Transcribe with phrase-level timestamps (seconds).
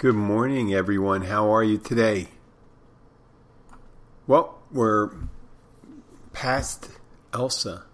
[0.00, 1.24] Good morning, everyone.
[1.24, 2.28] How are you today?
[4.26, 5.10] Well, we're
[6.32, 6.88] past
[7.34, 7.84] Elsa.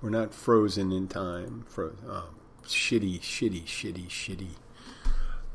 [0.00, 1.64] We're not frozen in time.
[1.68, 2.28] Fro- oh,
[2.62, 4.50] shitty, shitty, shitty, shitty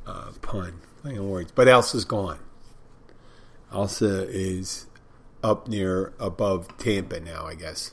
[0.05, 0.81] uh, pun.
[1.05, 1.53] words.
[1.55, 2.39] But Elsa's gone.
[3.71, 4.87] Elsa is
[5.41, 7.91] up near above Tampa now, I guess.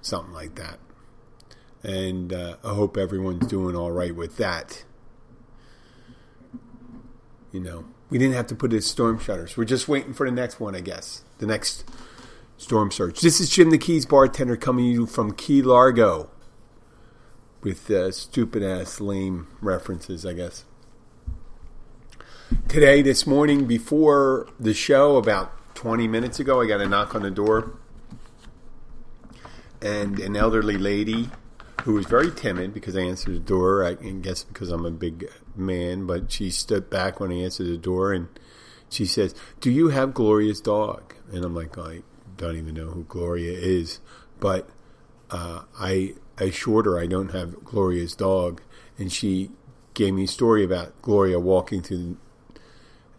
[0.00, 0.78] Something like that.
[1.82, 4.84] And uh, I hope everyone's doing all right with that.
[7.52, 9.56] You know, we didn't have to put in storm shutters.
[9.56, 11.24] We're just waiting for the next one, I guess.
[11.38, 11.84] The next
[12.56, 13.20] storm surge.
[13.20, 16.30] This is Jim the Keys bartender coming to you from Key Largo
[17.62, 20.64] with uh, stupid ass lame references, I guess.
[22.68, 27.22] Today, this morning, before the show, about 20 minutes ago, I got a knock on
[27.22, 27.78] the door.
[29.82, 31.30] And an elderly lady
[31.84, 33.84] who was very timid because I answered the door.
[33.84, 37.76] I guess because I'm a big man, but she stood back when I answered the
[37.76, 38.28] door and
[38.88, 42.02] she says, "Do you have Gloria's dog?" And I'm like, I
[42.36, 44.00] don't even know who Gloria is,
[44.40, 44.68] but
[45.30, 48.62] uh, I assured her I don't have Gloria's dog,
[48.98, 49.50] and she
[49.94, 52.16] gave me a story about Gloria walking through,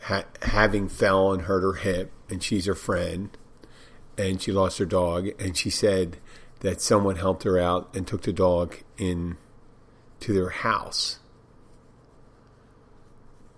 [0.02, 3.30] ha- having fell and hurt her hip, and she's her friend,
[4.18, 6.18] and she lost her dog, and she said
[6.62, 9.38] that someone helped her out and took the dog in
[10.20, 11.20] to their house,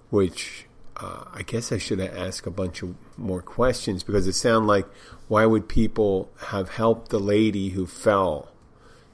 [0.09, 0.65] which
[0.97, 4.67] uh, I guess I should have asked a bunch of more questions because it sounded
[4.67, 4.87] like
[5.27, 8.51] why would people have helped the lady who fell,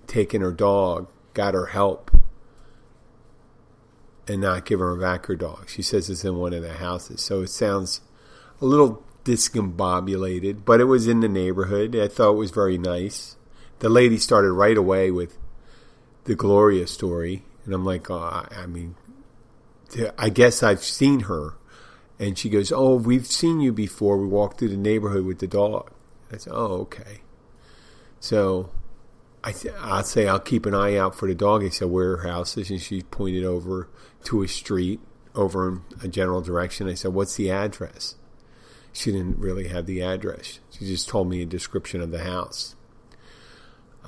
[0.06, 2.12] taken her dog, got her help,
[4.28, 5.68] and not give her back her dog?
[5.68, 8.02] She says it's in one of the houses, so it sounds
[8.62, 11.96] a little discombobulated, but it was in the neighborhood.
[11.96, 13.36] I thought it was very nice
[13.80, 15.38] the lady started right away with
[16.26, 18.96] the Gloria story, and I'm like, oh, I mean,
[20.18, 21.54] I guess I've seen her.
[22.20, 24.18] And she goes, Oh, we've seen you before.
[24.18, 25.92] We walked through the neighborhood with the dog.
[26.32, 27.22] I said, Oh, okay.
[28.20, 28.72] So
[29.44, 31.64] I th- I'll say I'll keep an eye out for the dog.
[31.64, 32.70] I said, Where her house is.
[32.70, 33.90] And she pointed over
[34.26, 35.00] to a street
[35.34, 36.90] over in a general direction.
[36.90, 38.16] I said, What's the address?
[38.92, 40.60] She didn't really have the address.
[40.72, 42.76] She just told me a description of the house.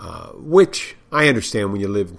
[0.02, 2.14] Uh, which I understand when you live,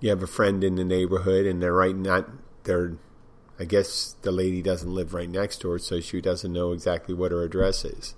[0.00, 2.30] you have a friend in the neighborhood, and they're right not
[2.64, 2.96] they're.
[3.60, 7.30] I guess the lady doesn't live right next door, so she doesn't know exactly what
[7.30, 8.14] her address is.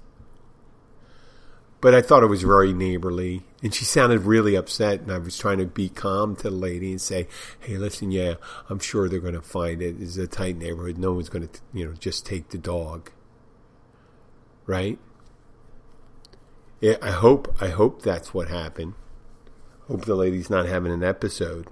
[1.81, 5.01] But I thought it was very neighborly, and she sounded really upset.
[5.01, 7.27] And I was trying to be calm to the lady and say,
[7.59, 8.35] "Hey, listen, yeah,
[8.71, 9.97] I'm sure they're going to find it.
[10.01, 10.97] It's a tight neighborhood.
[10.97, 13.11] No one's going to, you know, just take the dog,
[14.65, 15.01] right?"
[16.81, 18.95] Yeah, I hope I hope that's what happened.
[19.89, 21.69] Hope the lady's not having an episode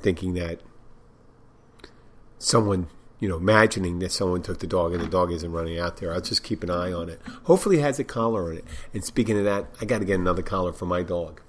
[0.00, 0.60] thinking that
[2.38, 2.88] someone,
[3.20, 6.12] you know, imagining that someone took the dog and the dog isn't running out there.
[6.12, 7.20] I'll just keep an eye on it.
[7.44, 8.64] Hopefully, it has a collar on it.
[8.92, 11.40] And speaking of that, I got to get another collar for my dog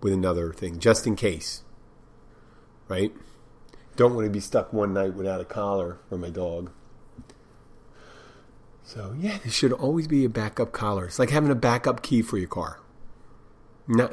[0.00, 1.62] with another thing, just in case.
[2.88, 3.12] Right?
[3.96, 6.72] Don't want to be stuck one night without a collar for my dog.
[8.92, 11.04] So yeah, there should always be a backup collar.
[11.04, 12.80] It's like having a backup key for your car.
[13.86, 14.08] No,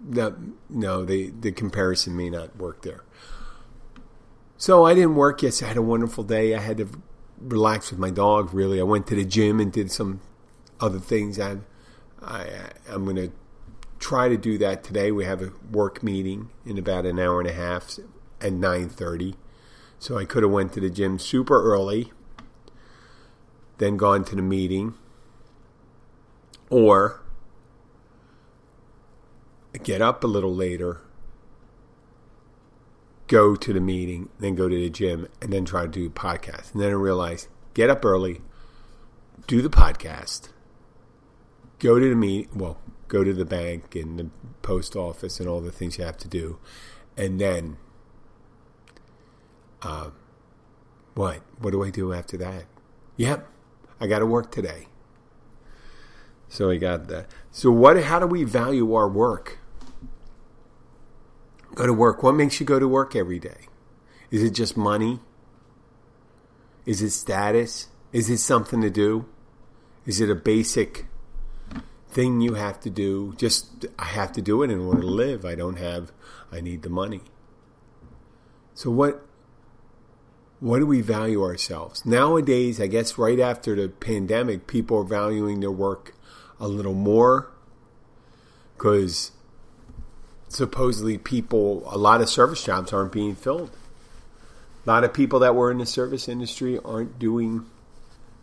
[0.00, 0.36] no,
[0.70, 3.02] no the the comparison may not work there.
[4.56, 5.66] So I didn't work yesterday.
[5.66, 6.54] I had a wonderful day.
[6.54, 6.88] I had to
[7.40, 8.54] relax with my dog.
[8.54, 10.20] Really, I went to the gym and did some
[10.78, 11.40] other things.
[11.40, 11.56] I,
[12.22, 12.46] I
[12.88, 13.32] I'm going to
[13.98, 15.10] try to do that today.
[15.10, 17.98] We have a work meeting in about an hour and a half
[18.40, 19.34] at nine thirty.
[19.98, 22.12] So I could have went to the gym super early
[23.78, 24.94] then gone to the meeting,
[26.70, 27.20] or
[29.82, 31.00] get up a little later,
[33.26, 36.72] go to the meeting, then go to the gym, and then try to do podcast.
[36.72, 38.40] And then I realized get up early,
[39.46, 40.48] do the podcast,
[41.78, 42.78] go to the meet, well,
[43.08, 44.30] go to the bank and the
[44.62, 46.58] post office and all the things you have to do,
[47.16, 47.76] and then,
[49.82, 50.10] uh,
[51.14, 51.42] what?
[51.58, 52.64] What do I do after that?
[53.16, 53.48] Yep,
[54.00, 54.88] I got to work today.
[56.48, 57.26] So we got that.
[57.50, 58.02] So what?
[58.02, 59.58] How do we value our work?
[61.74, 62.22] Go to work.
[62.22, 63.66] What makes you go to work every day?
[64.30, 65.20] Is it just money?
[66.84, 67.88] Is it status?
[68.12, 69.26] Is it something to do?
[70.06, 71.06] Is it a basic
[72.08, 73.34] thing you have to do?
[73.36, 75.44] Just I have to do it in order to live.
[75.44, 76.12] I don't have.
[76.52, 77.22] I need the money.
[78.74, 79.25] So what?
[80.60, 82.04] What do we value ourselves?
[82.06, 86.14] Nowadays, I guess right after the pandemic, people are valuing their work
[86.58, 87.50] a little more
[88.76, 89.32] because
[90.48, 93.70] supposedly people, a lot of service jobs aren't being filled.
[94.86, 97.66] A lot of people that were in the service industry aren't doing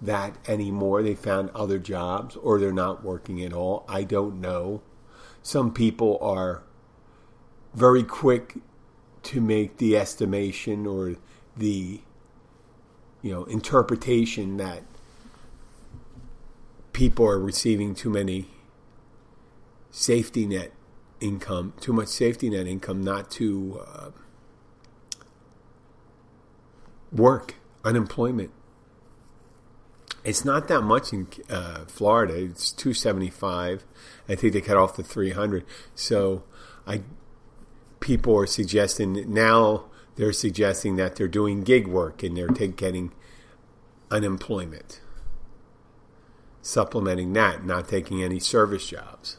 [0.01, 1.01] that anymore.
[1.01, 3.85] They found other jobs or they're not working at all.
[3.87, 4.81] I don't know.
[5.41, 6.61] Some people are
[7.73, 8.57] very quick
[9.23, 11.15] to make the estimation or
[11.55, 12.01] the
[13.21, 14.83] you know interpretation that
[16.93, 18.47] people are receiving too many
[19.89, 20.71] safety net
[21.19, 24.09] income, too much safety net income, not to uh,
[27.11, 28.51] work, unemployment.
[30.23, 32.35] It's not that much in uh, Florida.
[32.35, 33.83] It's 275.
[34.29, 35.65] I think they cut off the 300.
[35.95, 36.43] So
[36.87, 37.01] I
[37.99, 43.11] people are suggesting now they're suggesting that they're doing gig work and they're getting
[44.11, 45.01] unemployment,
[46.61, 49.37] supplementing that, not taking any service jobs.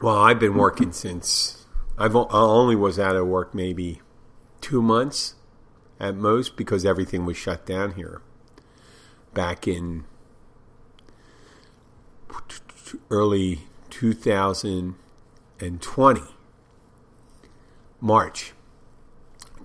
[0.00, 1.66] Well, I've been working since
[1.98, 4.00] I've I only was out of work maybe
[4.62, 5.34] two months
[5.98, 8.22] at most because everything was shut down here
[9.34, 10.04] back in
[13.10, 16.20] early 2020,
[18.00, 18.52] March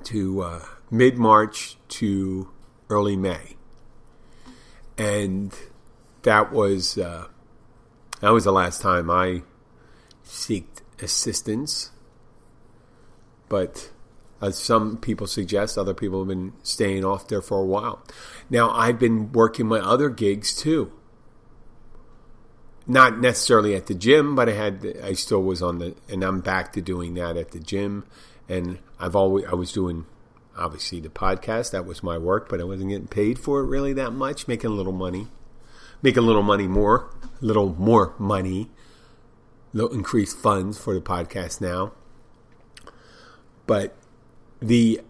[0.05, 2.49] to uh, mid March to
[2.89, 3.55] early May,
[4.97, 5.53] and
[6.23, 7.27] that was uh,
[8.21, 9.43] that was the last time I
[10.23, 11.91] sought assistance.
[13.47, 13.91] But
[14.41, 18.03] as some people suggest, other people have been staying off there for a while.
[18.49, 20.91] Now I've been working my other gigs too
[22.87, 26.41] not necessarily at the gym, but I had I still was on the and I'm
[26.41, 28.05] back to doing that at the gym
[28.47, 30.05] and I've always I was doing
[30.57, 33.93] obviously the podcast that was my work, but I wasn't getting paid for it really
[33.93, 35.27] that much, making a little money.
[36.01, 37.09] Making a little money more,
[37.41, 38.69] a little more money.
[39.73, 41.93] Little increased funds for the podcast now.
[43.65, 43.95] But
[44.61, 45.01] the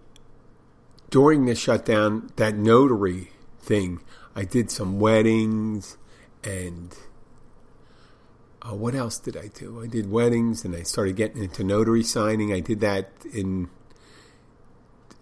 [1.10, 4.02] during the shutdown, that notary thing,
[4.36, 5.98] I did some weddings
[6.44, 6.96] and
[8.68, 9.82] uh, what else did I do?
[9.82, 12.52] I did weddings and I started getting into notary signing.
[12.52, 13.70] I did that in,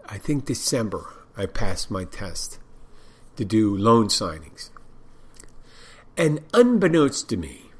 [0.05, 1.13] I think, December.
[1.35, 2.59] I passed my test
[3.35, 4.69] to do loan signings.
[6.15, 7.71] And unbeknownst to me,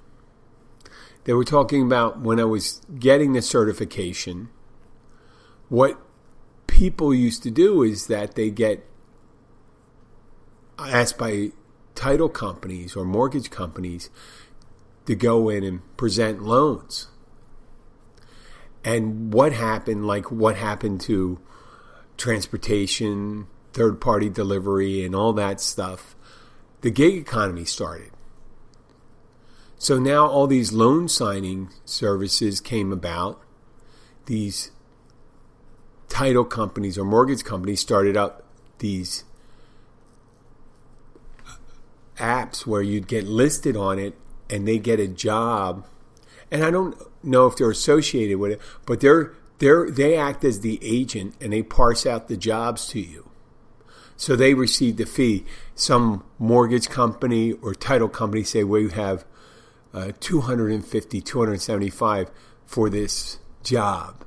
[1.25, 4.49] they were talking about when I was getting the certification,
[5.69, 5.97] what
[6.67, 8.85] people used to do is that they get
[10.77, 11.51] asked by
[11.95, 14.09] title companies or mortgage companies
[15.05, 17.07] to go in and present loans.
[18.83, 21.39] And what happened, like what happened to
[22.17, 26.15] transportation, third party delivery, and all that stuff,
[26.81, 28.11] the gig economy started.
[29.77, 33.41] So now all these loan signing services came about.
[34.25, 34.71] These
[36.07, 38.45] title companies or mortgage companies started up
[38.79, 39.23] these
[42.17, 44.15] apps where you'd get listed on it
[44.49, 45.85] and they get a job,
[46.51, 50.59] and I don't know if they're associated with it, but they're they're they act as
[50.59, 53.29] the agent and they parse out the jobs to you.
[54.15, 55.45] So they receive the fee.
[55.75, 59.25] Some mortgage company or title company say we have
[59.93, 62.31] uh, 250, 275
[62.65, 64.25] for this job.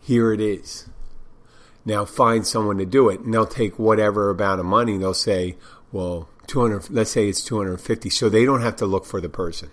[0.00, 0.88] Here it is.
[1.84, 4.98] Now find someone to do it, and they'll take whatever amount of money.
[4.98, 5.56] They'll say,
[5.92, 9.70] well, 200 let's say it's 250 so they don't have to look for the person.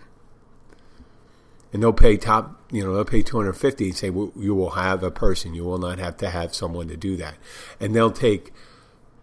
[1.74, 5.02] And they'll pay top you know they'll pay 250 and say well, you will have
[5.02, 5.56] a person.
[5.56, 7.36] You will not have to have someone to do that.
[7.80, 8.54] And they'll take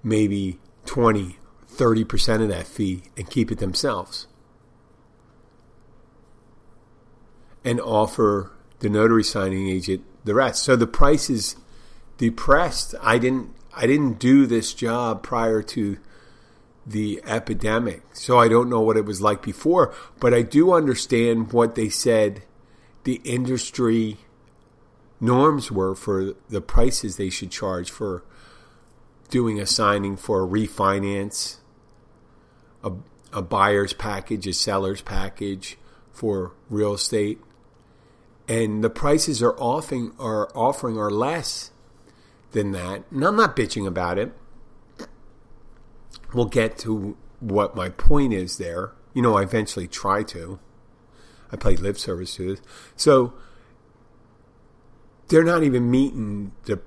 [0.03, 1.39] maybe 20
[1.73, 4.27] 30% of that fee and keep it themselves.
[7.65, 10.63] And offer the notary signing agent the rest.
[10.63, 11.57] So the price is
[12.19, 12.95] depressed.
[13.03, 15.99] I didn't i didn't do this job prior to
[16.87, 18.03] the epidemic.
[18.13, 21.89] So I don't know what it was like before, but I do understand what they
[21.89, 22.43] said
[23.05, 24.19] the industry
[25.21, 28.25] norms were for the prices they should charge for
[29.31, 31.57] doing a signing for a refinance,
[32.85, 32.93] a,
[33.33, 35.79] a buyer's package, a seller's package
[36.13, 37.41] for real estate.
[38.49, 41.71] And the prices are offering are offering are less
[42.51, 43.05] than that.
[43.11, 44.33] And I'm not bitching about it
[46.35, 48.93] we'll get to what my point is there.
[49.15, 50.59] You know, I eventually try to.
[51.51, 52.65] I play lip service to this.
[52.97, 53.35] So
[55.29, 56.81] they're not even meeting the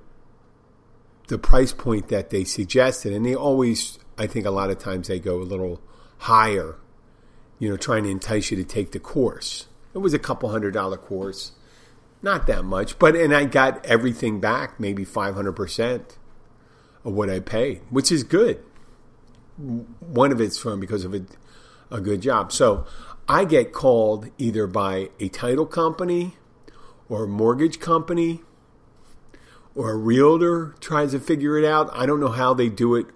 [1.28, 5.08] the price point that they suggested, and they always, I think, a lot of times
[5.08, 5.80] they go a little
[6.18, 6.76] higher
[7.58, 9.66] you know, trying to entice you to take the course.
[9.94, 11.52] It was a couple hundred dollar course,
[12.22, 16.18] not that much, but and I got everything back, maybe five hundred percent
[17.04, 18.62] of what I paid, which is good.
[19.56, 21.24] One of it's from because of a,
[21.90, 22.52] a good job.
[22.52, 22.86] So
[23.28, 26.36] I get called either by a title company
[27.08, 28.42] or a mortgage company
[29.74, 31.90] or a realtor tries to figure it out.
[31.92, 33.06] I don't know how they do it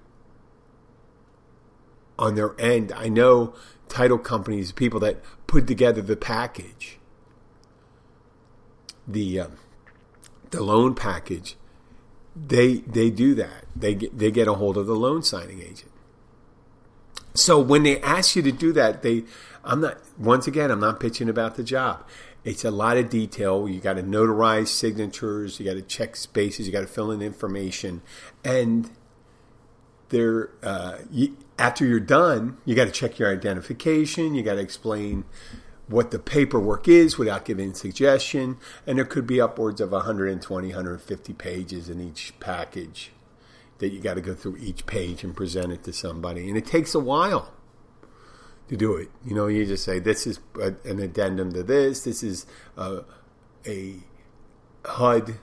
[2.18, 2.92] on their end.
[2.92, 3.54] I know
[3.88, 6.98] title companies, people that put together the package,
[9.08, 9.46] the uh,
[10.50, 11.56] the loan package,
[12.36, 13.64] they they do that.
[13.74, 15.89] They get, they get a hold of the loan signing agent.
[17.34, 19.24] So when they ask you to do that, they
[19.64, 22.06] I'm not once again I'm not pitching about the job.
[22.42, 23.68] It's a lot of detail.
[23.68, 25.60] You got to notarize signatures.
[25.60, 26.66] You got to check spaces.
[26.66, 28.02] You got to fill in information,
[28.44, 28.90] and
[30.08, 34.34] there uh, you, after you're done, you got to check your identification.
[34.34, 35.24] You got to explain
[35.86, 38.56] what the paperwork is without giving suggestion.
[38.86, 43.12] And there could be upwards of 120, 150 pages in each package
[43.80, 46.48] that you got to go through each page and present it to somebody.
[46.48, 47.52] And it takes a while
[48.68, 49.10] to do it.
[49.26, 52.46] You know, you just say, this is a, an addendum to this, this is
[52.76, 53.02] a,
[53.66, 53.96] a
[54.84, 55.34] HUD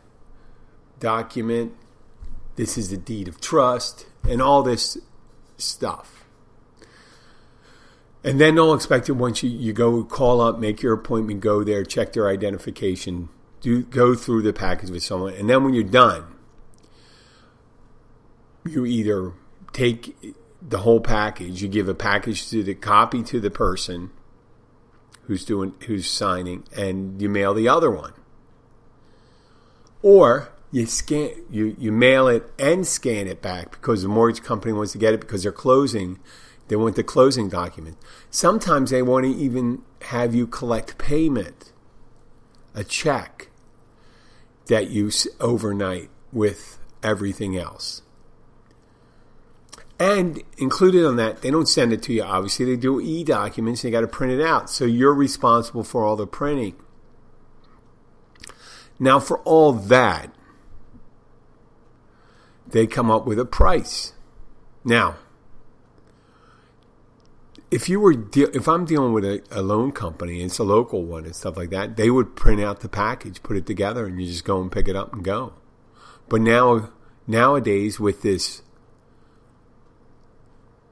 [1.00, 1.74] document,
[2.56, 4.98] this is the deed of trust, and all this
[5.58, 6.26] stuff.
[8.24, 11.64] And then they'll expect it once you, you go call up, make your appointment, go
[11.64, 13.30] there, check their identification,
[13.62, 16.37] do go through the package with someone, and then when you're done,
[18.68, 19.34] you either
[19.74, 20.16] take
[20.62, 24.12] the whole package, you give a package to the copy to the person
[25.24, 28.14] who's doing who's signing, and you mail the other one.
[30.02, 34.74] Or you scan you, you mail it and scan it back because the mortgage company
[34.74, 36.20] wants to get it because they're closing
[36.68, 37.98] they want the closing document
[38.30, 41.72] sometimes they want to even have you collect payment
[42.76, 43.50] a check
[44.68, 45.10] that you
[45.40, 48.02] overnight with everything else
[50.00, 53.92] and included on that they don't send it to you obviously they do e-documents and
[53.92, 56.76] you got to print it out so you're responsible for all the printing
[59.00, 60.32] now for all that
[62.70, 64.14] they come up with a price.
[64.84, 65.16] Now,
[67.72, 71.04] if you were de- if I'm dealing with a, a, loan company, it's a local
[71.04, 74.22] one and stuff like that, they would print out the package, put it together, and
[74.22, 75.54] you just go and pick it up and go.
[76.30, 76.92] But now
[77.26, 78.62] nowadays with this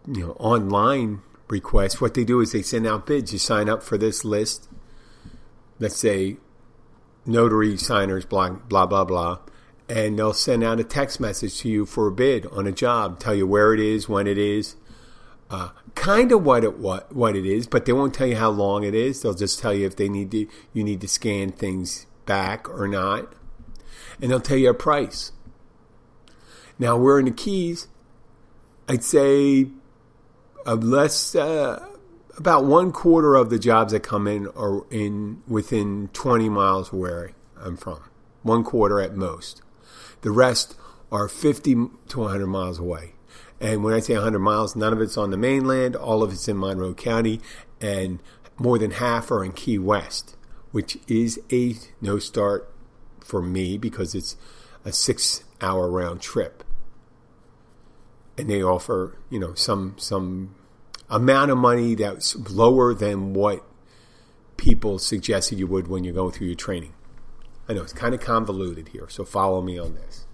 [0.07, 3.33] you know online requests, what they do is they send out bids.
[3.33, 4.69] You sign up for this list.
[5.79, 6.37] Let's say
[7.25, 9.39] notary signers, blah blah blah blah
[9.87, 13.19] and they'll send out a text message to you for a bid on a job,
[13.19, 14.75] tell you where it is, when it is,
[15.49, 18.49] uh, kind of what it what what it is, but they won't tell you how
[18.49, 19.21] long it is.
[19.21, 22.87] They'll just tell you if they need to you need to scan things back or
[22.87, 23.33] not,
[24.19, 25.31] and they'll tell you a price.
[26.79, 27.87] Now we're in the Keys.
[28.89, 29.67] I'd say
[30.73, 31.85] less uh,
[32.37, 37.31] about one quarter of the jobs that come in are in within 20 miles where
[37.57, 38.03] I'm from.
[38.41, 39.61] One quarter at most.
[40.21, 40.75] The rest
[41.11, 41.75] are 50
[42.09, 43.13] to 100 miles away.
[43.61, 46.47] And when I say 100 miles, none of it's on the mainland, all of it's
[46.47, 47.39] in Monroe County,
[47.79, 48.19] and
[48.57, 50.35] more than half are in Key West,
[50.71, 52.69] which is a no start
[53.21, 54.35] for me because it's
[54.83, 56.64] a six hour round trip.
[58.37, 60.55] And they offer, you know, some some
[61.09, 63.63] amount of money that's lower than what
[64.57, 66.93] people suggested you would when you're going through your training.
[67.67, 70.25] I know it's kind of convoluted here, so follow me on this.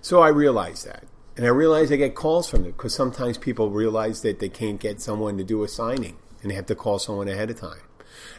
[0.00, 1.04] So I realize that.
[1.36, 4.78] And I realize I get calls from it because sometimes people realize that they can't
[4.78, 7.80] get someone to do a signing and they have to call someone ahead of time.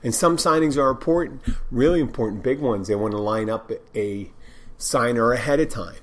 [0.03, 2.88] And some signings are important, really important, big ones.
[2.88, 4.31] They want to line up a
[4.77, 6.01] signer ahead of time.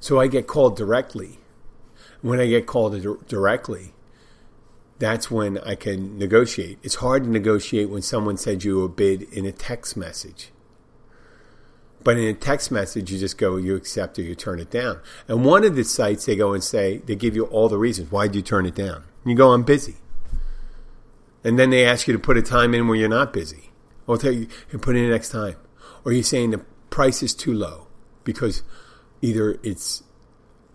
[0.00, 1.38] So I get called directly.
[2.26, 3.94] When I get called directly,
[4.98, 6.78] that's when I can negotiate.
[6.82, 10.50] It's hard to negotiate when someone sends you a bid in a text message.
[12.02, 14.98] But in a text message, you just go, you accept or you turn it down.
[15.28, 18.10] And one of the sites, they go and say, they give you all the reasons.
[18.10, 19.04] Why did you turn it down?
[19.22, 19.96] And you go, I'm busy.
[21.44, 23.70] And then they ask you to put a time in where you're not busy.
[24.08, 25.56] I'll tell you, you put in the next time.
[26.04, 27.86] Or you're saying the price is too low
[28.24, 28.64] because
[29.22, 30.02] either it's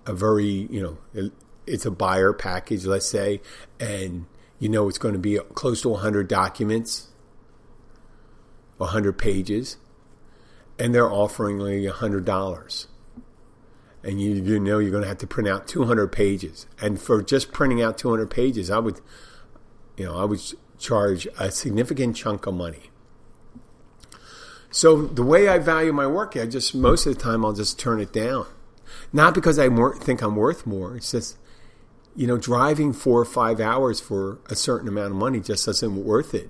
[0.06, 1.32] a very, you know,
[1.68, 3.42] it's a buyer package, let's say,
[3.80, 4.26] and
[4.60, 7.10] you know it's going to be close to 100 documents,
[8.78, 9.78] 100 pages
[10.82, 12.88] and they're offering hundred dollars,
[14.04, 17.22] and you you know you're going to have to print out 200 pages, and for
[17.22, 19.00] just printing out 200 pages, I would,
[19.96, 20.42] you know, I would
[20.80, 22.90] charge a significant chunk of money.
[24.72, 27.78] So the way I value my work, I just most of the time I'll just
[27.78, 28.48] turn it down.
[29.14, 29.70] Not because I
[30.00, 30.96] think I'm worth more.
[30.96, 31.38] It's just,
[32.16, 36.04] you know, driving four or five hours for a certain amount of money just doesn't
[36.04, 36.50] worth it.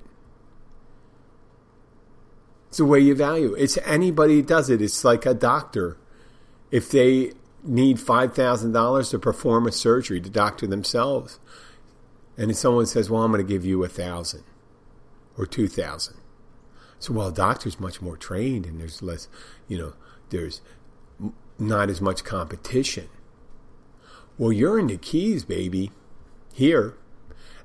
[2.69, 3.53] It's the way you value.
[3.55, 4.81] It's anybody does it.
[4.81, 5.97] It's like a doctor.
[6.71, 7.33] If they
[7.63, 11.37] need five thousand dollars to perform a surgery, the doctor themselves,
[12.37, 14.43] and if someone says, "Well, I'm going to give you a thousand
[15.37, 16.15] or two thousand,
[16.97, 19.27] so while a doctor's much more trained and there's less,
[19.67, 19.93] you know,
[20.29, 20.61] there's
[21.61, 23.07] not as much competition.
[24.37, 25.91] Well, you're in the Keys, baby,
[26.53, 26.95] here,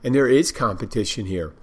[0.05, 1.55] and there is competition here.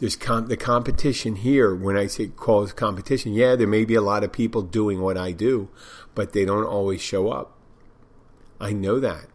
[0.00, 1.74] There's com- the competition here.
[1.74, 5.16] When I say call competition, yeah, there may be a lot of people doing what
[5.16, 5.68] I do,
[6.14, 7.56] but they don't always show up.
[8.60, 9.26] I know that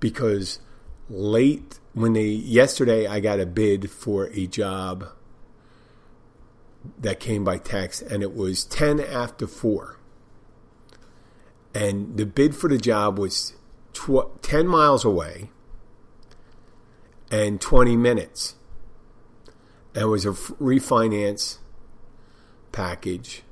[0.00, 0.58] because
[1.08, 5.06] late when they yesterday I got a bid for a job
[6.98, 9.98] that came by text and it was 10 after 4
[11.74, 13.54] and the bid for the job was
[13.92, 15.50] tw- 10 miles away
[17.30, 18.54] and 20 minutes.
[19.94, 21.58] And it was a refinance
[22.72, 23.42] package.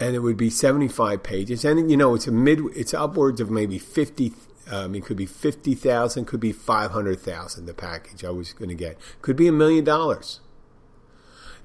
[0.00, 1.64] And it would be 75 pages.
[1.64, 4.32] And, you know, it's a mid, it's upwards of maybe 50,
[4.70, 8.98] um, it could be 50,000, could be 500,000, the package I was going to get.
[9.20, 10.40] Could be a million dollars.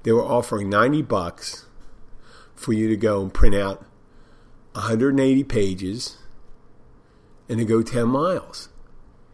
[0.02, 1.66] They were offering 90 bucks
[2.54, 3.84] for you to go and print out
[4.78, 6.18] 180 pages
[7.48, 8.68] and to go 10 miles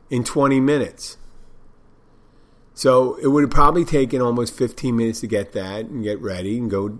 [0.09, 1.19] in 20 minutes.
[2.73, 6.59] So it would have probably taken almost 15 minutes to get that and get ready
[6.59, 6.99] and go.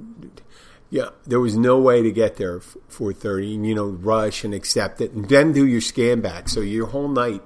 [0.91, 5.01] Yeah, there was no way to get there 4:30 and you know rush and accept
[5.01, 6.49] it and then do your scan back.
[6.49, 7.43] So your whole night,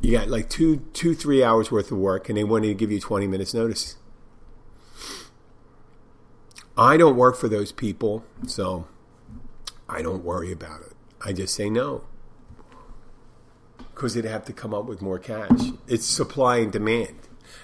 [0.00, 2.92] you got like two, two, three hours worth of work, and they wanted to give
[2.92, 3.96] you 20 minutes notice.
[6.76, 8.86] I don't work for those people, so
[9.90, 10.92] I don't worry about it.
[11.20, 12.04] I just say no.
[13.92, 15.72] Because they'd have to come up with more cash.
[15.88, 17.16] It's supply and demand.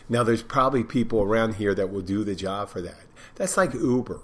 [0.09, 3.05] Now, there's probably people around here that will do the job for that.
[3.37, 4.21] That's like Uber.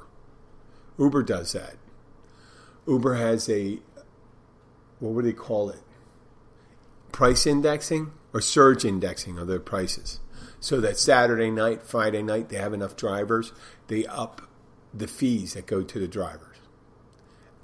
[0.99, 1.77] Uber does that.
[2.87, 3.79] Uber has a,
[4.99, 5.81] what would they call it?
[7.13, 10.19] Price indexing or surge indexing of their prices.
[10.59, 13.53] So that Saturday night, Friday night, they have enough drivers,
[13.87, 14.43] they up
[14.93, 16.52] the fees that go to the drivers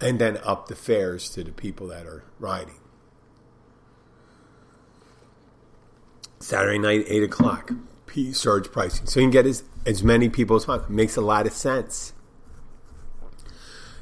[0.01, 2.81] and then up the fares to the people that are riding.
[6.41, 7.73] Saturday night, 8 o'clock,
[8.33, 9.07] surge pricing.
[9.07, 10.93] So you can get as, as many people as possible.
[10.93, 12.13] Makes a lot of sense.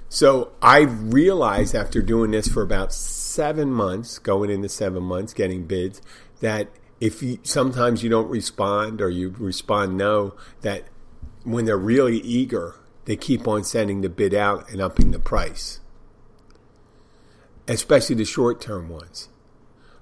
[0.09, 5.66] So I realized after doing this for about seven months, going into seven months, getting
[5.66, 6.00] bids,
[6.40, 6.68] that
[7.00, 10.85] if you, sometimes you don't respond or you respond no, that
[11.44, 15.80] when they're really eager, they keep on sending the bid out and upping the price
[17.68, 19.29] especially the short term ones.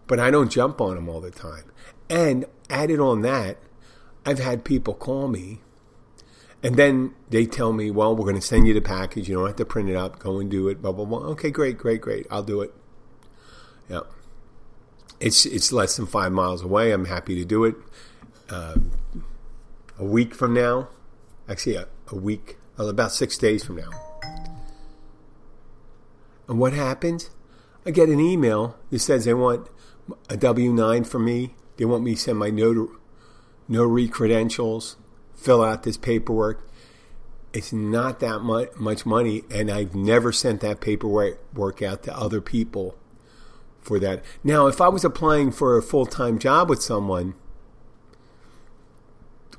[0.06, 1.64] But I don't jump on them all the time.
[2.10, 3.56] And added on that,
[4.26, 5.60] I've had people call me
[6.64, 9.28] and then they tell me, well, we're going to send you the package.
[9.28, 10.18] You don't have to print it out.
[10.18, 10.80] Go and do it.
[10.80, 11.18] Blah, blah, blah.
[11.18, 12.26] Okay, great, great, great.
[12.30, 12.72] I'll do it.
[13.90, 14.00] Yeah.
[15.20, 16.90] It's, it's less than five miles away.
[16.92, 17.76] I'm happy to do it.
[18.48, 18.76] Uh,
[19.98, 20.88] a week from now,
[21.50, 23.90] actually, a, a week, about six days from now.
[26.48, 27.28] And what happens?
[27.86, 29.68] I get an email that says they want
[30.28, 31.54] a W 9 from me.
[31.76, 32.92] They want me to send my no,
[33.68, 34.96] notary credentials,
[35.34, 36.68] fill out this paperwork.
[37.52, 42.96] It's not that much money, and I've never sent that paperwork out to other people
[43.80, 44.24] for that.
[44.42, 47.34] Now, if I was applying for a full time job with someone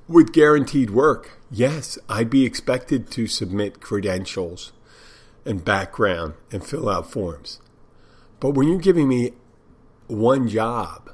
[0.07, 4.73] with guaranteed work, yes, I'd be expected to submit credentials
[5.45, 7.61] and background and fill out forms.
[8.39, 9.33] But when you're giving me
[10.07, 11.11] one job,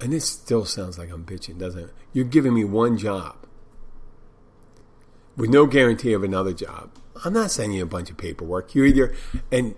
[0.00, 1.90] and this still sounds like I'm bitching, doesn't it?
[2.12, 3.36] You're giving me one job
[5.36, 6.90] with no guarantee of another job.
[7.24, 8.74] I'm not sending you a bunch of paperwork.
[8.74, 9.14] You either,
[9.50, 9.74] and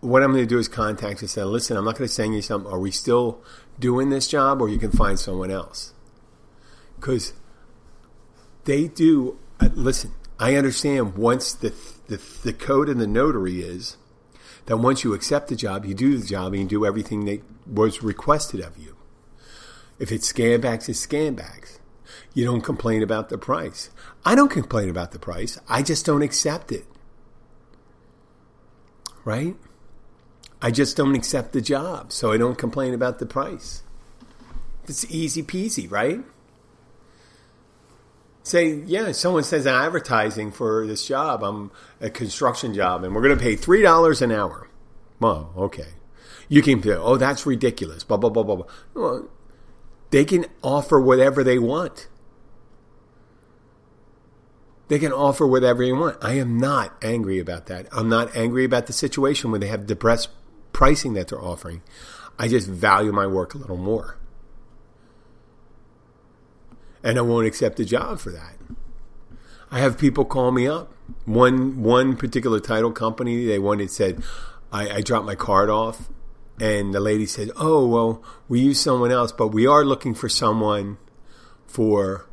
[0.00, 2.12] what I'm going to do is contact you and say, listen, I'm not going to
[2.12, 2.70] send you something.
[2.70, 3.42] Are we still
[3.78, 5.92] doing this job or you can find someone else?
[6.96, 7.32] Because
[8.64, 11.74] they do, uh, listen, I understand once the,
[12.06, 13.96] the, the code in the notary is
[14.70, 17.42] that once you accept the job, you do the job and you do everything that
[17.66, 18.96] was requested of you.
[19.98, 21.80] If it's scan bags, it's scan bags.
[22.34, 23.90] You don't complain about the price.
[24.24, 25.58] I don't complain about the price.
[25.68, 26.84] I just don't accept it.
[29.24, 29.56] Right?
[30.62, 33.82] I just don't accept the job, so I don't complain about the price.
[34.84, 36.20] It's easy peasy, right?
[38.42, 41.42] Say, yeah, someone says advertising for this job.
[41.42, 44.68] I'm a construction job, and we're going to pay three dollars an hour.
[45.20, 45.88] Well, okay.
[46.48, 48.02] You can say, oh, that's ridiculous.
[48.02, 48.66] Blah blah blah blah blah.
[48.94, 49.28] Well,
[50.10, 52.08] they can offer whatever they want.
[54.88, 56.16] They can offer whatever you want.
[56.20, 57.86] I am not angry about that.
[57.92, 60.30] I'm not angry about the situation where they have depressed
[60.72, 61.82] pricing that they're offering.
[62.38, 64.16] I just value my work a little more.
[67.02, 68.56] And I won't accept a job for that.
[69.70, 70.92] I have people call me up.
[71.24, 74.22] One one particular title company, they wanted said,
[74.72, 76.08] I, I dropped my card off
[76.60, 80.28] and the lady said, Oh, well, we use someone else, but we are looking for
[80.28, 80.98] someone
[81.66, 82.26] for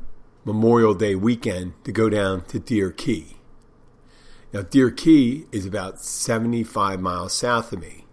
[0.43, 3.37] Memorial Day weekend to go down to Deer Key.
[4.53, 8.05] Now, Deer Key is about 75 miles south of me.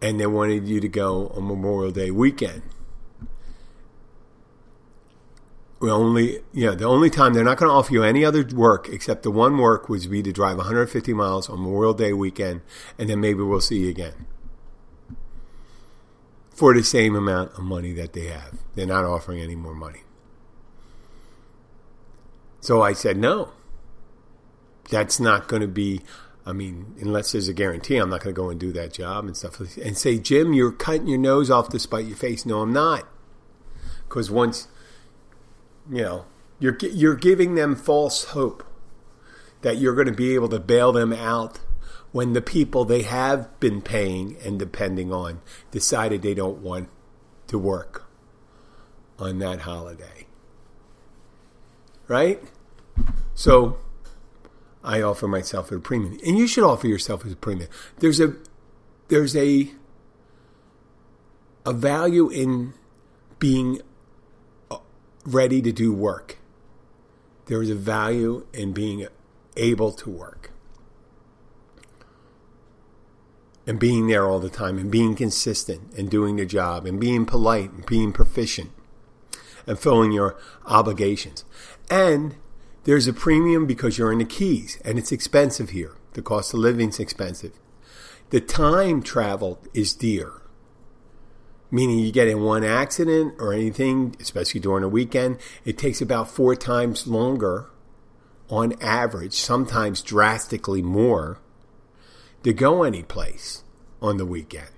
[0.00, 2.62] And they wanted you to go on Memorial Day weekend.
[5.78, 8.88] We only, yeah, the only time they're not going to offer you any other work
[8.88, 12.62] except the one work would be to drive 150 miles on Memorial Day weekend,
[12.98, 14.26] and then maybe we'll see you again
[16.56, 18.58] for the same amount of money that they have.
[18.74, 20.00] They're not offering any more money.
[22.60, 23.52] So I said, no.
[24.90, 26.00] That's not going to be,
[26.46, 29.26] I mean, unless there's a guarantee, I'm not going to go and do that job
[29.26, 29.60] and stuff.
[29.76, 32.46] And say, Jim, you're cutting your nose off to spite your face.
[32.46, 33.06] No, I'm not.
[34.08, 34.68] Because once,
[35.90, 36.24] you know,
[36.58, 38.64] you're, you're giving them false hope
[39.62, 41.60] that you're going to be able to bail them out
[42.12, 46.88] when the people they have been paying and depending on decided they don't want
[47.46, 48.06] to work
[49.18, 50.26] on that holiday.
[52.08, 52.42] Right?
[53.34, 53.78] So
[54.82, 57.68] I offer myself a premium, and you should offer yourself a premium.
[57.98, 58.34] There's a
[59.08, 59.72] there's a
[61.64, 62.74] a value in
[63.38, 63.80] being
[65.26, 66.38] ready to do work.
[67.46, 69.06] There is a value in being
[69.56, 70.50] able to work.
[73.66, 77.26] And being there all the time and being consistent and doing the job and being
[77.26, 78.70] polite and being proficient
[79.66, 80.36] and filling your
[80.66, 81.44] obligations.
[81.90, 82.36] And
[82.84, 85.96] there's a premium because you're in the Keys and it's expensive here.
[86.12, 87.58] The cost of living is expensive.
[88.30, 90.42] The time traveled is dear,
[91.70, 96.30] meaning you get in one accident or anything, especially during a weekend, it takes about
[96.30, 97.70] four times longer
[98.48, 101.40] on average, sometimes drastically more,
[102.44, 103.64] to go any place
[104.00, 104.68] on the weekend.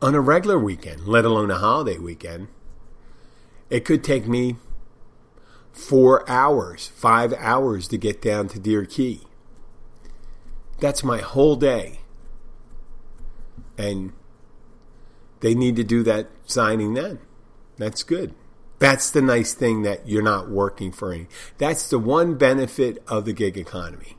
[0.00, 2.48] On a regular weekend, let alone a holiday weekend,
[3.70, 4.56] it could take me
[5.72, 9.22] four hours, five hours to get down to Deer Key.
[10.78, 12.00] That's my whole day.
[13.76, 14.12] And
[15.44, 17.18] they need to do that signing then.
[17.76, 18.34] That's good.
[18.78, 21.26] That's the nice thing that you're not working for any.
[21.58, 24.16] That's the one benefit of the gig economy.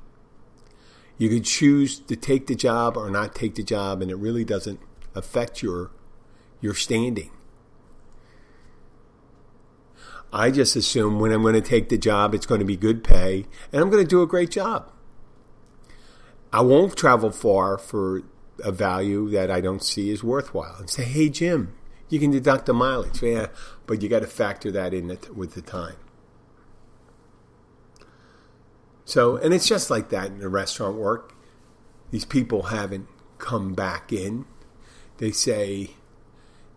[1.17, 4.45] You can choose to take the job or not take the job, and it really
[4.45, 4.79] doesn't
[5.15, 5.89] affect your
[6.61, 7.31] your standing.
[10.31, 13.03] I just assume when I'm going to take the job, it's going to be good
[13.03, 14.91] pay and I'm going to do a great job.
[16.53, 18.21] I won't travel far for
[18.63, 21.73] a value that I don't see is worthwhile and say, hey, Jim,
[22.09, 23.21] you can deduct the mileage.
[23.21, 23.47] Yeah,
[23.85, 25.95] but you got to factor that in with the time.
[29.03, 31.35] So, and it's just like that in the restaurant work.
[32.11, 34.45] These people haven't come back in.
[35.17, 35.91] They say,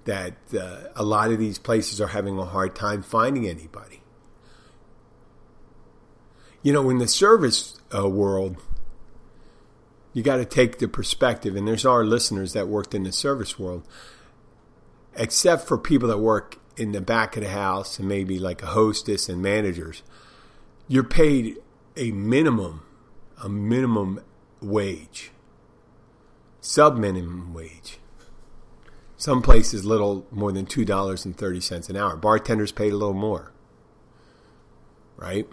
[0.09, 4.01] that uh, a lot of these places are having a hard time finding anybody.
[6.63, 8.57] You know, in the service uh, world,
[10.13, 13.59] you got to take the perspective, and there's our listeners that worked in the service
[13.59, 13.87] world,
[15.15, 18.67] except for people that work in the back of the house and maybe like a
[18.67, 20.03] hostess and managers,
[20.87, 21.57] you're paid
[21.97, 22.83] a minimum,
[23.43, 24.23] a minimum
[24.61, 25.33] wage,
[26.61, 27.99] sub minimum wage.
[29.17, 32.17] Some places little more than two dollars and thirty cents an hour.
[32.17, 33.53] Bartenders paid a little more.
[35.17, 35.49] Right?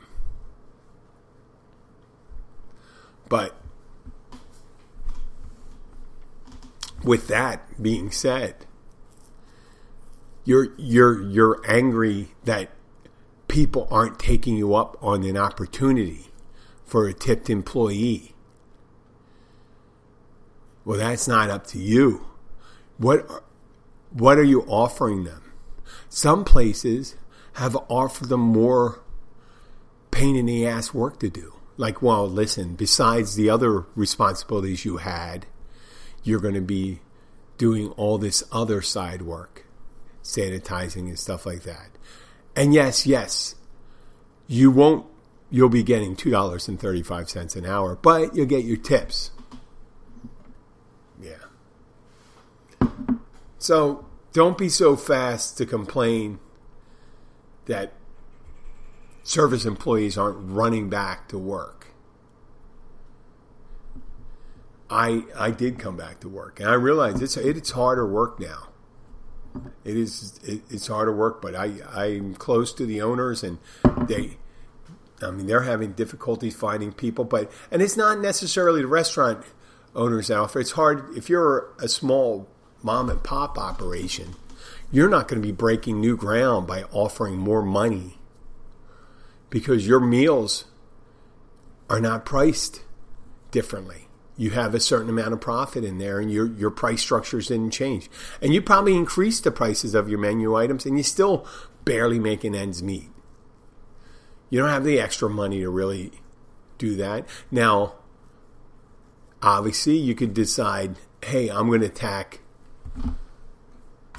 [3.27, 3.59] But
[7.05, 8.65] with that being said,
[10.43, 12.71] you're you're you're angry that
[13.47, 16.27] people aren't taking you up on an opportunity
[16.83, 18.35] for a tipped employee.
[20.83, 22.25] Well, that's not up to you.
[22.97, 23.43] What
[24.11, 25.53] what are you offering them?
[26.09, 27.15] Some places
[27.53, 29.01] have offered them more
[30.11, 31.53] pain in the ass work to do.
[31.77, 35.45] Like, well, listen, besides the other responsibilities you had,
[36.25, 36.99] you're going to be
[37.57, 39.65] doing all this other side work,
[40.23, 41.89] sanitizing and stuff like that.
[42.55, 43.55] And yes, yes,
[44.47, 45.05] you won't,
[45.49, 49.31] you'll be getting $2.35 an hour, but you'll get your tips.
[51.21, 52.87] Yeah.
[53.59, 56.39] So don't be so fast to complain
[57.65, 57.93] that
[59.23, 61.74] service employees aren't running back to work.
[64.89, 68.69] I I did come back to work, and I realized it's it's harder work now.
[69.83, 73.57] It is it, it's harder work, but I I'm close to the owners, and
[74.07, 74.37] they,
[75.21, 77.25] I mean, they're having difficulties finding people.
[77.25, 79.45] But and it's not necessarily the restaurant
[79.95, 80.61] owners, Alfred.
[80.61, 82.47] It's hard if you're a small
[82.83, 84.35] mom and pop operation.
[84.91, 88.19] You're not going to be breaking new ground by offering more money
[89.49, 90.65] because your meals
[91.89, 92.81] are not priced
[93.51, 94.04] differently
[94.37, 97.71] you have a certain amount of profit in there and your your price structures didn't
[97.71, 98.09] change.
[98.41, 101.47] And you probably increased the prices of your menu items and you still
[101.85, 103.09] barely making ends meet.
[104.49, 106.11] You don't have the extra money to really
[106.77, 107.27] do that.
[107.49, 107.93] Now,
[109.41, 112.39] obviously, you could decide, hey, I'm going to tack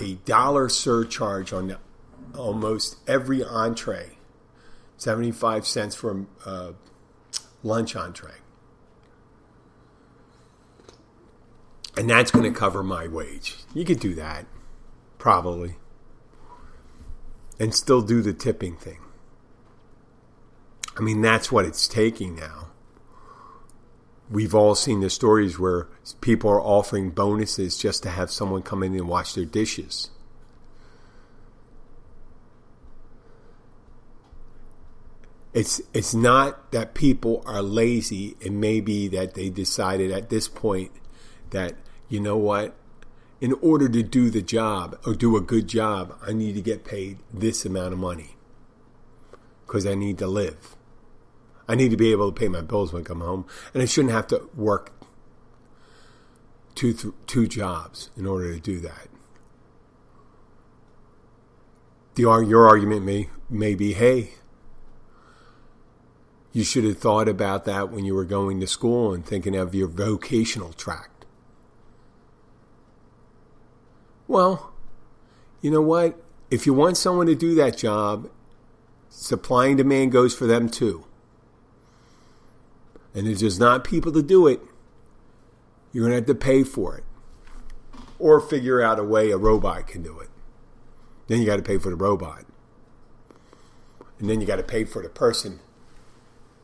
[0.01, 1.77] a dollar surcharge on
[2.37, 4.19] almost every entree,
[4.97, 6.73] 75 cents for a uh,
[7.63, 8.35] lunch entree
[11.97, 13.57] and that's going to cover my wage.
[13.75, 14.47] You could do that,
[15.19, 15.77] probably,
[17.59, 18.99] and still do the tipping thing.
[20.97, 22.69] I mean, that's what it's taking now.
[24.31, 25.89] We've all seen the stories where
[26.21, 30.11] people are offering bonuses just to have someone come in and wash their dishes.
[35.55, 38.37] It's it's not that people are lazy.
[38.41, 40.91] It may be that they decided at this point
[41.51, 41.77] that
[42.09, 42.75] you know what?
[43.41, 46.85] In order to do the job or do a good job, I need to get
[46.85, 48.37] paid this amount of money
[49.67, 50.77] because I need to live.
[51.69, 53.87] I need to be able to pay my bills when I come home, and I
[53.87, 54.93] shouldn't have to work
[56.75, 59.09] two th- two jobs in order to do that.
[62.15, 64.35] The your argument may may be, hey,
[66.53, 69.75] you should have thought about that when you were going to school and thinking of
[69.75, 71.16] your vocational track.
[74.29, 74.73] Well,
[75.61, 76.21] you know what?
[76.51, 78.31] If you want someone to do that job,
[79.09, 81.05] supply and demand goes for them too.
[83.15, 84.61] And if there's not people to do it,
[85.93, 87.05] you're going to have to pay for it.
[88.19, 90.29] Or figure out a way a robot can do it.
[91.27, 92.45] Then you got to pay for the robot.
[94.19, 95.61] And then you got to pay for the person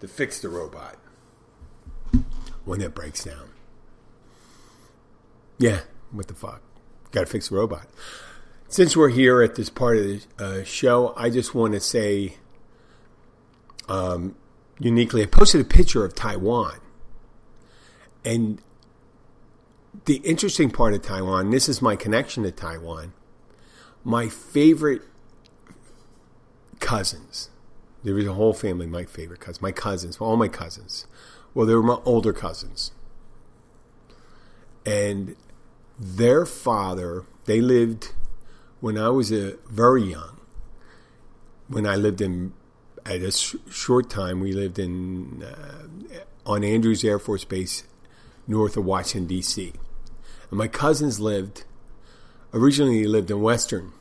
[0.01, 0.97] to fix the robot
[2.65, 3.51] when it breaks down.
[5.59, 6.63] Yeah, what the fuck?
[7.13, 7.87] Got to fix the robot.
[8.69, 12.37] Since we're here at this part of the uh, show, I just want to say
[13.89, 14.35] um,
[14.79, 16.81] uniquely, I posted a picture of Taiwan.
[18.25, 18.61] And
[20.07, 23.13] the interesting part of Taiwan, this is my connection to Taiwan,
[24.05, 25.03] my favorite
[26.81, 27.51] cousins.
[28.03, 31.07] There was a whole family, my favorite cousins, my cousins, all my cousins.
[31.55, 32.93] Well, they were my older cousins.
[34.87, 35.37] And
[35.99, 38.13] their father, they lived
[38.81, 40.39] when I was a very young.
[41.69, 42.53] When I lived in
[43.07, 45.87] at a sh- short time, we lived in uh,
[46.45, 47.85] on Andrews Air Force Base,
[48.47, 49.73] north of Washington D.C.
[50.51, 51.65] And my cousins lived
[52.53, 53.93] originally they lived in Western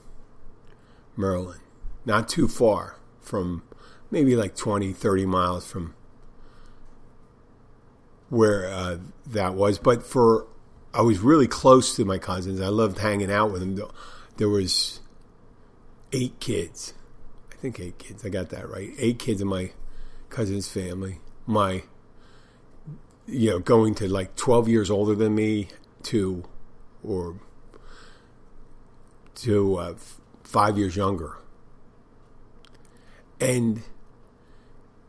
[1.16, 1.62] Maryland,
[2.06, 3.64] not too far from
[4.10, 5.94] maybe like 20, 30 miles from
[8.30, 9.78] where uh, that was.
[9.78, 10.48] But for
[10.94, 12.60] I was really close to my cousins.
[12.60, 13.80] I loved hanging out with them.
[14.38, 15.00] There was
[16.12, 16.94] eight kids.
[17.52, 18.26] I think eight kids.
[18.26, 18.92] I got that right.
[18.98, 19.72] Eight kids in my
[20.30, 21.20] cousin's family.
[21.46, 21.84] My,
[23.26, 25.70] you know, going to like 12 years older than me
[26.04, 26.44] to,
[27.04, 27.36] or
[29.36, 29.96] to uh,
[30.44, 31.38] five years younger.
[33.40, 33.82] And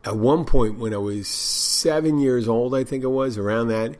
[0.05, 3.95] at one point when I was seven years old, I think it was, around that,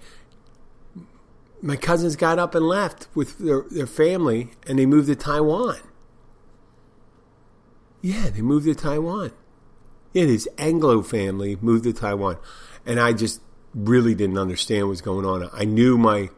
[1.64, 5.78] my cousins got up and left with their, their family and they moved to Taiwan.
[8.02, 9.32] Yeah, they moved to Taiwan.
[10.12, 12.38] Yeah, his Anglo family moved to Taiwan.
[12.86, 13.40] And I just
[13.74, 15.50] really didn't understand what was going on.
[15.54, 16.30] I knew my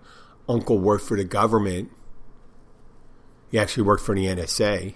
[0.47, 1.89] uncle worked for the government.
[3.49, 4.93] He actually worked for the NSA.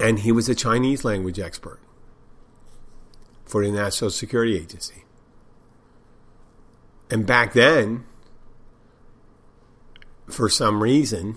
[0.00, 1.78] And he was a Chinese language expert
[3.44, 4.99] for the National Security Agency.
[7.10, 8.04] And back then,
[10.28, 11.36] for some reason,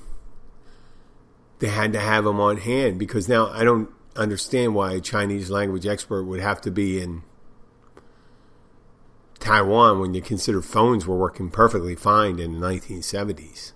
[1.60, 5.50] they had to have them on hand because now I don't understand why a Chinese
[5.50, 7.24] language expert would have to be in
[9.40, 13.74] Taiwan when you consider phones were working perfectly fine in the 1970s.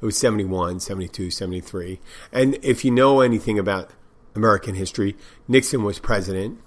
[0.00, 2.00] It was 71, 72, 73.
[2.32, 3.90] And if you know anything about
[4.34, 6.58] American history, Nixon was president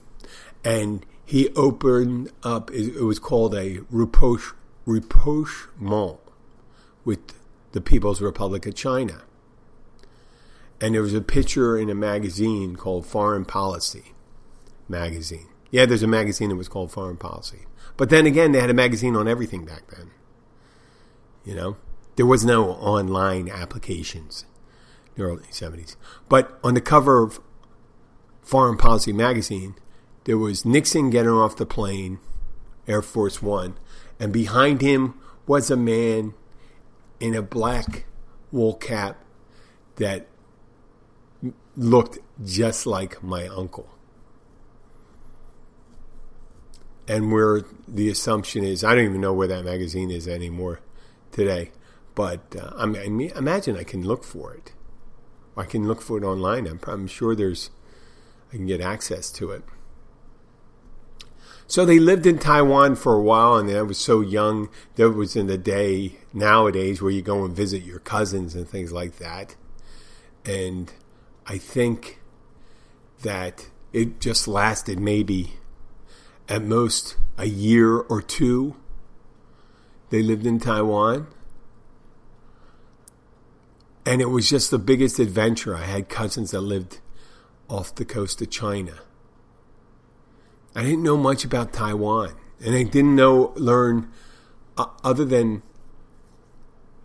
[0.63, 6.19] and he opened up, it was called a rapprochement
[7.05, 7.19] with
[7.71, 9.21] the People's Republic of China.
[10.81, 14.13] And there was a picture in a magazine called Foreign Policy
[14.89, 15.47] magazine.
[15.71, 17.65] Yeah, there's a magazine that was called Foreign Policy.
[17.95, 20.11] But then again, they had a magazine on everything back then.
[21.45, 21.77] You know,
[22.15, 24.45] there was no online applications
[25.15, 25.95] in the early 70s.
[26.29, 27.39] But on the cover of
[28.41, 29.75] Foreign Policy magazine,
[30.25, 32.19] there was Nixon getting off the plane,
[32.87, 33.77] Air Force One,
[34.19, 36.33] and behind him was a man
[37.19, 38.05] in a black
[38.51, 39.17] wool cap
[39.95, 40.27] that
[41.75, 43.89] looked just like my uncle.
[47.07, 50.79] And where the assumption is, I don't even know where that magazine is anymore
[51.31, 51.71] today,
[52.15, 54.71] but uh, I, mean, imagine I can look for it.
[55.57, 56.65] I can look for it online.
[56.65, 57.71] I'm, I'm sure there's,
[58.51, 59.63] I can get access to it.
[61.67, 64.69] So they lived in Taiwan for a while, and I was so young.
[64.95, 68.91] That was in the day nowadays where you go and visit your cousins and things
[68.91, 69.55] like that.
[70.45, 70.91] And
[71.47, 72.19] I think
[73.21, 75.53] that it just lasted maybe
[76.49, 78.75] at most a year or two.
[80.09, 81.27] They lived in Taiwan.
[84.05, 85.75] And it was just the biggest adventure.
[85.75, 86.99] I had cousins that lived
[87.69, 88.99] off the coast of China.
[90.75, 92.33] I didn't know much about Taiwan,
[92.63, 94.11] and I didn't know learn
[94.77, 95.61] uh, other than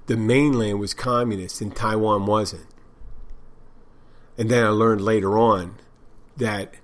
[0.07, 2.67] the mainland was communist and Taiwan wasn't.
[4.39, 5.77] And then I learned later on
[6.37, 6.75] that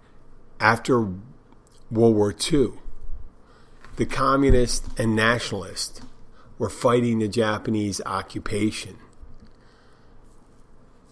[0.61, 1.01] after
[1.91, 2.73] World War II,
[3.97, 6.03] the communists and nationalists
[6.59, 8.97] were fighting the Japanese occupation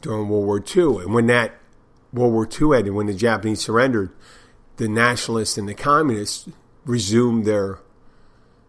[0.00, 1.04] during World War II.
[1.04, 1.54] And when that
[2.12, 4.10] World War II ended, when the Japanese surrendered,
[4.82, 6.48] the nationalists and the communists
[6.84, 7.78] resumed their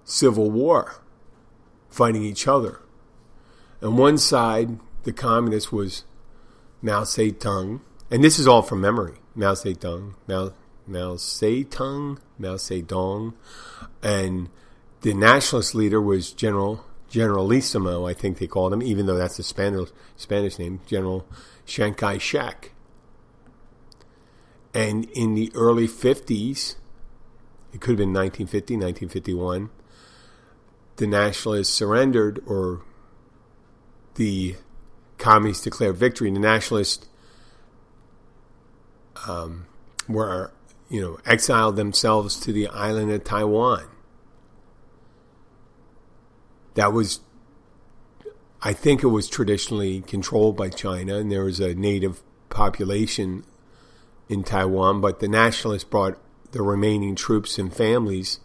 [0.03, 1.01] civil war,
[1.89, 2.81] fighting each other.
[3.81, 6.03] On one side, the communists was
[6.83, 9.15] Mao Zedong, and this is all from memory.
[9.33, 10.53] Mao Zedong, Mao,
[10.85, 13.33] Mao Zedong, Mao Zedong,
[14.03, 14.49] and
[15.01, 19.43] the nationalist leader was General Generalissimo, I think they called him, even though that's a
[19.43, 21.25] Spanish Spanish name, General
[21.65, 22.72] Chiang Kai Shek.
[24.73, 26.75] And in the early 50s,
[27.73, 29.69] it could have been 1950, 1951,
[30.97, 32.81] the nationalists surrendered or
[34.15, 34.55] the
[35.17, 36.29] communists declared victory.
[36.31, 37.07] The nationalists
[39.27, 39.65] um,
[40.07, 40.51] were,
[40.89, 43.87] you know, exiled themselves to the island of Taiwan.
[46.75, 47.21] That was,
[48.61, 53.45] I think it was traditionally controlled by China, and there was a native population
[54.29, 56.17] in Taiwan, but the nationalists brought
[56.51, 58.39] the remaining troops and families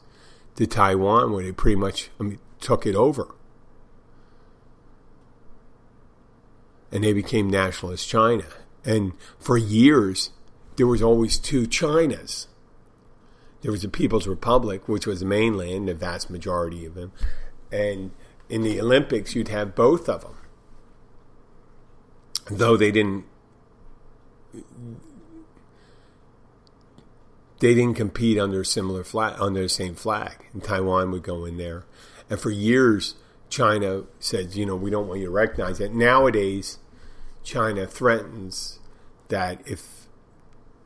[0.56, 3.34] to Taiwan, where they pretty much I mean, took it over.
[6.90, 8.44] And they became nationalist China.
[8.84, 10.30] And for years,
[10.76, 12.46] there was always two Chinas.
[13.60, 17.12] There was the People's Republic, which was the mainland, the vast majority of them.
[17.70, 18.12] And
[18.48, 20.36] in the Olympics, you'd have both of them.
[22.50, 23.26] Though they didn't
[27.60, 31.44] they didn't compete under a similar flag under the same flag, and Taiwan would go
[31.44, 31.84] in there.
[32.30, 33.14] And for years,
[33.48, 35.92] China said, you know, we don't want you to recognize it.
[35.92, 36.78] Nowadays,
[37.42, 38.78] China threatens
[39.28, 40.06] that if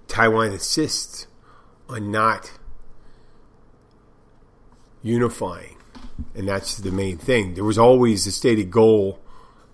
[0.08, 1.26] Taiwan insists
[1.88, 2.52] on not
[5.02, 5.76] unifying,
[6.34, 7.54] and that's the main thing.
[7.54, 9.20] There was always the stated goal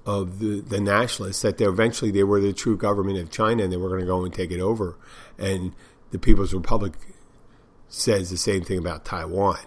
[0.07, 3.77] of the, the nationalists that eventually they were the true government of China and they
[3.77, 4.97] were going to go and take it over.
[5.37, 5.75] And
[6.11, 6.95] the People's Republic
[7.89, 9.59] says the same thing about Taiwan.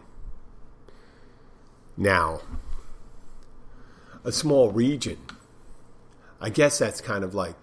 [1.98, 2.42] Now,
[4.24, 5.18] a small region,
[6.40, 7.56] I guess that's kind of like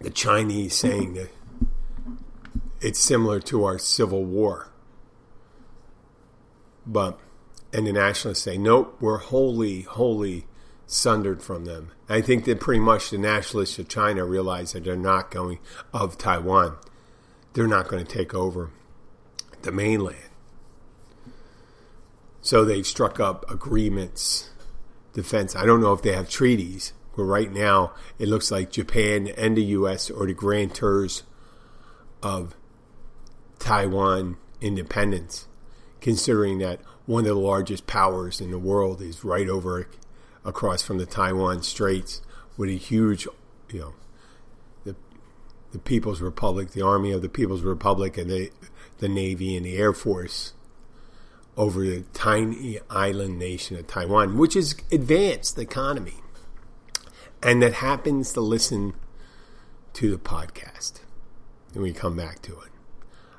[0.00, 1.30] the Chinese saying that
[2.80, 4.68] it's similar to our Civil War.
[6.86, 7.18] But,
[7.72, 10.46] and the nationalists say, nope, we're wholly, wholly
[10.92, 11.92] sundered from them.
[12.08, 15.60] I think that pretty much the nationalists of China realize that they're not going,
[15.94, 16.78] of Taiwan,
[17.52, 18.70] they're not going to take over
[19.62, 20.18] the mainland.
[22.42, 24.50] So they've struck up agreements,
[25.12, 25.54] defense.
[25.54, 29.56] I don't know if they have treaties, but right now it looks like Japan and
[29.56, 30.10] the U.S.
[30.10, 31.22] are the grantors
[32.20, 32.56] of
[33.60, 35.46] Taiwan independence,
[36.00, 39.86] considering that one of the largest powers in the world is right over
[40.44, 42.22] across from the Taiwan Straits
[42.56, 43.26] with a huge,
[43.70, 43.94] you know,
[44.84, 44.96] the
[45.72, 48.50] the People's Republic, the Army of the People's Republic, and the
[48.98, 50.52] the Navy and the Air Force
[51.56, 56.22] over the tiny island nation of Taiwan, which is advanced economy,
[57.42, 58.94] and that happens to listen
[59.94, 61.00] to the podcast.
[61.74, 62.70] And we come back to it.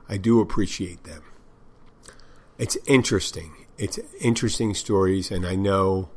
[0.08, 1.24] I do appreciate them.
[2.58, 3.66] It's interesting.
[3.78, 6.10] It's interesting stories, and I know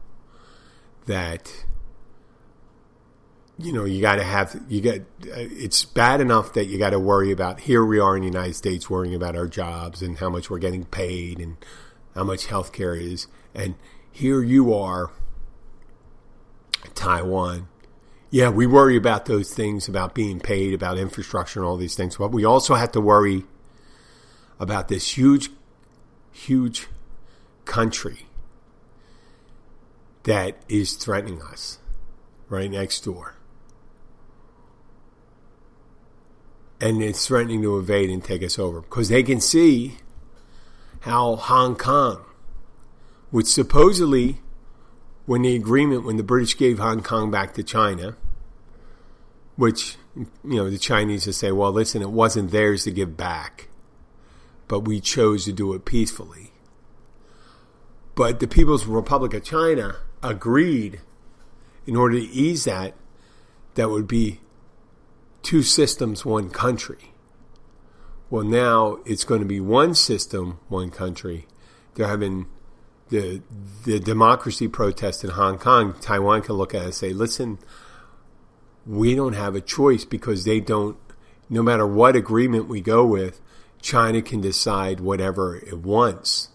[1.07, 1.65] that
[3.59, 6.99] you know you got to have you get it's bad enough that you got to
[6.99, 10.29] worry about here we are in the United States worrying about our jobs and how
[10.29, 11.57] much we're getting paid and
[12.15, 13.27] how much healthcare is.
[13.55, 13.75] And
[14.11, 15.11] here you are
[16.95, 17.69] Taiwan.
[18.31, 22.17] Yeah we worry about those things about being paid about infrastructure and all these things
[22.17, 23.45] but we also have to worry
[24.59, 25.51] about this huge
[26.33, 26.89] huge
[27.65, 28.27] country
[30.25, 31.79] that is threatening us
[32.49, 33.37] right next door.
[36.81, 39.99] And it's threatening to invade and take us over because they can see
[41.01, 42.25] how Hong Kong,
[43.31, 44.41] which supposedly,
[45.27, 48.17] when the agreement, when the British gave Hong Kong back to China,
[49.57, 53.69] which, you know, the Chinese would say, well, listen, it wasn't theirs to give back,
[54.69, 56.53] but we chose to do it peacefully.
[58.15, 61.01] But the People's Republic of China agreed
[61.87, 62.95] in order to ease that,
[63.75, 64.41] that would be
[65.43, 67.13] two systems, one country.
[68.31, 71.47] Well, now it's going to be one system, one country.
[71.95, 72.47] They're having
[73.11, 73.43] the
[73.85, 75.95] the democracy protest in Hong Kong.
[76.01, 77.59] Taiwan can look at it and say, "Listen,
[78.87, 80.97] we don't have a choice because they don't.
[81.51, 83.41] No matter what agreement we go with,
[83.81, 86.49] China can decide whatever it wants."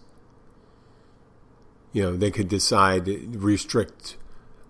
[1.92, 4.16] You know, they could decide restrict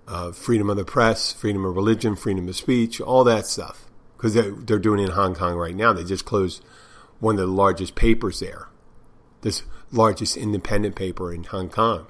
[0.08, 3.84] uh, freedom of the press, freedom of religion, freedom of speech, all that stuff.
[4.16, 5.92] Because they're, they're doing it in Hong Kong right now.
[5.92, 6.62] They just closed
[7.20, 8.68] one of the largest papers there,
[9.42, 9.62] this
[9.92, 12.06] largest independent paper in Hong Kong.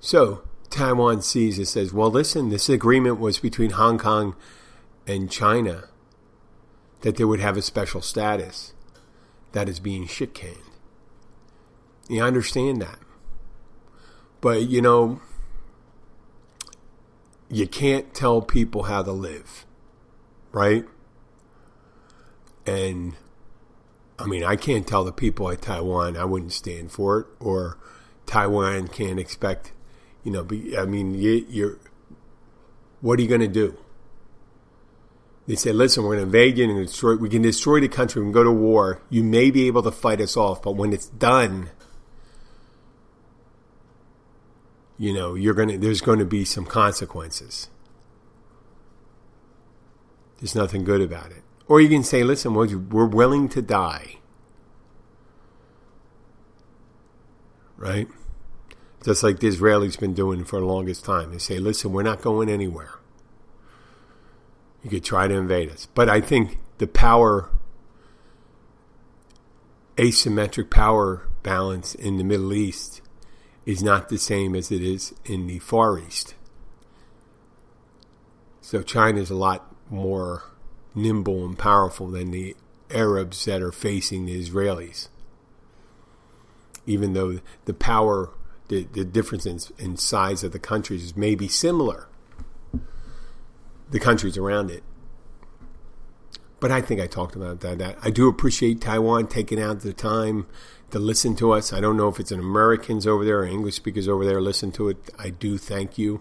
[0.00, 4.36] So Taiwan sees and says, well, listen, this agreement was between Hong Kong
[5.06, 5.84] and China
[7.00, 8.72] that they would have a special status.
[9.52, 10.56] That is being shit canned.
[12.08, 12.98] You understand that.
[14.44, 15.22] But, you know,
[17.48, 19.64] you can't tell people how to live,
[20.52, 20.84] right?
[22.66, 23.16] And
[24.18, 27.78] I mean, I can't tell the people at Taiwan I wouldn't stand for it, or
[28.26, 29.72] Taiwan can't expect,
[30.22, 30.44] you know.
[30.44, 31.78] Be, I mean, you, you're.
[33.00, 33.78] What are you going to do?
[35.46, 37.16] They say, "Listen, we're going to invade you and destroy.
[37.16, 38.20] We can destroy the country.
[38.20, 39.00] We can go to war.
[39.08, 41.70] You may be able to fight us off, but when it's done,
[44.98, 47.68] you know, you're going to, there's going to be some consequences.
[50.38, 51.42] There's nothing good about it.
[51.66, 54.16] Or you can say, listen, we're willing to die.
[57.76, 58.08] Right?
[59.04, 61.32] Just like the Israelis been doing for the longest time.
[61.32, 62.92] They say, listen, we're not going anywhere.
[64.82, 65.88] You could try to invade us.
[65.94, 67.50] But I think the power,
[69.96, 73.00] asymmetric power balance in the Middle East
[73.66, 76.34] is not the same as it is in the Far East.
[78.60, 80.44] So China is a lot more
[80.94, 82.56] nimble and powerful than the
[82.90, 85.08] Arabs that are facing the Israelis.
[86.86, 88.30] Even though the power,
[88.68, 92.08] the, the difference in, in size of the countries may be similar,
[93.90, 94.82] the countries around it.
[96.60, 97.98] But I think I talked about that.
[98.02, 100.46] I do appreciate Taiwan taking out the time
[100.90, 101.72] to listen to us.
[101.72, 104.72] I don't know if it's an Americans over there or English speakers over there listen
[104.72, 104.96] to it.
[105.18, 106.20] I do thank you.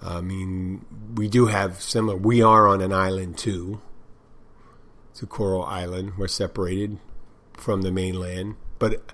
[0.00, 0.84] I mean,
[1.14, 2.16] we do have similar.
[2.16, 3.80] We are on an island too.
[5.10, 6.14] It's a coral island.
[6.16, 6.98] We're separated
[7.52, 9.12] from the mainland, but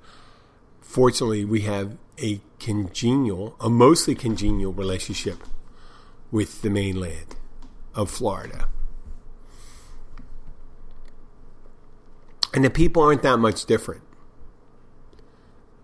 [0.80, 5.42] fortunately, we have a congenial, a mostly congenial relationship
[6.30, 7.34] with the mainland
[7.99, 8.68] of Florida.
[12.55, 14.03] And the people aren't that much different.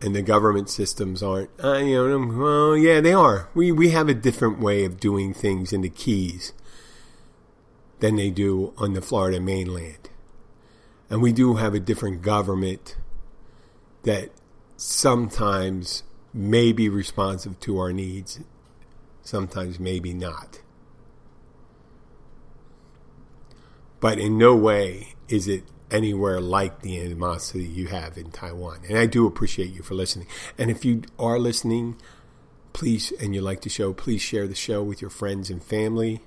[0.01, 3.49] And the government systems aren't, uh, you know, well, yeah, they are.
[3.53, 6.53] We, we have a different way of doing things in the Keys
[7.99, 10.09] than they do on the Florida mainland.
[11.11, 12.97] And we do have a different government
[14.05, 14.31] that
[14.77, 18.41] sometimes may be responsive to our needs,
[19.23, 20.61] sometimes maybe not.
[24.05, 28.81] But in no way is it anywhere like the animosity you have in Taiwan.
[28.87, 30.27] And I do appreciate you for listening.
[30.59, 31.97] And if you are listening,
[32.75, 36.21] please, and you like the show, please share the show with your friends and family.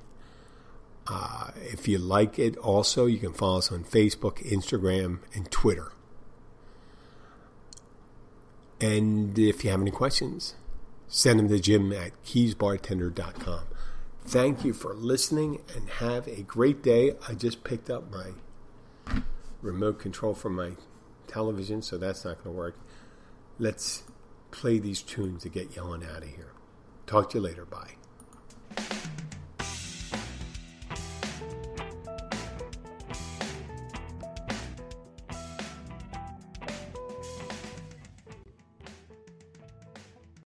[1.06, 5.92] Uh, if you like it, also, you can follow us on Facebook, Instagram, and Twitter.
[8.82, 10.56] And if you have any questions,
[11.08, 13.66] send them to jim at keysbartender.com.
[14.28, 17.14] Thank you for listening and have a great day.
[17.30, 19.22] I just picked up my
[19.62, 20.72] remote control from my
[21.28, 22.78] television, so that's not going to work.
[23.58, 24.04] Let's
[24.52, 26.52] play these tunes to get yelling out of here.
[27.06, 27.64] Talk to you later.
[27.64, 27.96] Bye.